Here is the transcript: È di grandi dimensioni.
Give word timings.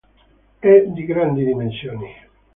È 0.57 0.79
di 0.87 1.05
grandi 1.05 1.45
dimensioni. 1.45 2.09